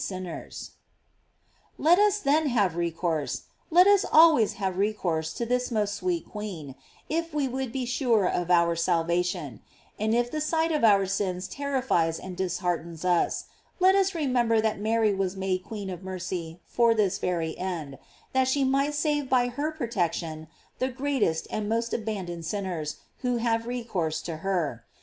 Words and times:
35 0.03 0.69
Let 1.77 1.99
us 1.99 2.19
then 2.21 2.47
have 2.47 2.75
recourse, 2.75 3.43
let 3.69 3.85
us 3.85 4.03
always 4.11 4.53
have 4.53 4.79
recourse 4.79 5.31
to 5.35 5.45
this 5.45 5.69
most 5.69 5.93
sweet 5.93 6.25
queen, 6.27 6.73
if 7.07 7.35
we 7.35 7.47
would 7.47 7.71
be 7.71 7.85
sure 7.85 8.27
of 8.27 8.49
our 8.49 8.75
salvation; 8.75 9.61
and 9.99 10.15
if 10.15 10.31
the 10.31 10.41
sight 10.41 10.71
of 10.71 10.83
our 10.83 11.05
sins 11.05 11.47
terrifies 11.47 12.17
and 12.17 12.35
disheartens 12.35 13.05
us, 13.05 13.45
1st 13.79 13.93
us 13.93 14.11
remem 14.13 14.47
ber 14.47 14.59
that 14.59 14.79
Mary 14.79 15.13
was 15.13 15.35
made 15.37 15.61
queen 15.63 15.91
of 15.91 16.01
mercy 16.01 16.61
for 16.65 16.95
this 16.95 17.19
very 17.19 17.55
end, 17.55 17.99
that 18.33 18.47
she 18.47 18.63
might 18.63 18.95
save 18.95 19.29
by 19.29 19.49
her 19.49 19.69
protection 19.69 20.47
the 20.79 20.87
greatest 20.89 21.47
and 21.51 21.69
most 21.69 21.93
abandoned 21.93 22.43
sinners 22.43 22.95
who 23.19 23.37
have 23.37 23.67
recourse 23.67 24.19
to 24.23 24.37
her. 24.37 24.83